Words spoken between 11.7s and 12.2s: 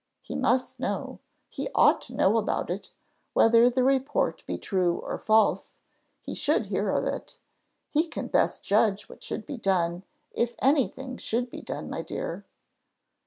my